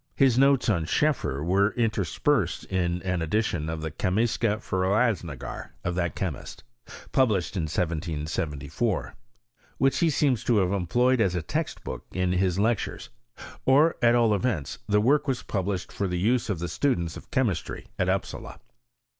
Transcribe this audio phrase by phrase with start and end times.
[0.15, 6.15] His notes on Scheffer were interspersed in an edition of the" Chemiske Forelasningar" of that
[6.15, 6.63] chemist,
[7.11, 9.13] published in i 774,
[9.77, 13.09] which he seems to have employed as a text book in his lectures:
[13.63, 17.29] or, at all events, the work was published for the use of the students of
[17.29, 18.59] chemistry at Upsala.